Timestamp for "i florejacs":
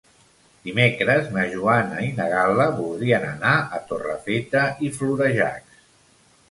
4.89-5.83